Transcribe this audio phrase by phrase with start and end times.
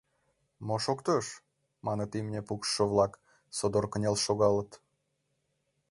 [0.67, 1.25] —Мо шоктыш?—
[1.85, 3.13] маныт имне пукшышо-влак,
[3.57, 4.71] содор кынел шогалыт...